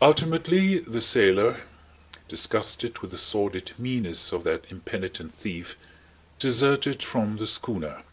Ultimately 0.00 0.78
the 0.78 1.00
sailor, 1.00 1.62
disgusted 2.28 3.00
with 3.00 3.10
the 3.10 3.18
sordid 3.18 3.72
meanness 3.78 4.30
of 4.32 4.44
that 4.44 4.64
impenitent 4.70 5.34
thief, 5.34 5.74
deserted 6.38 7.02
from 7.02 7.36
the 7.38 7.48
schooner. 7.48 8.04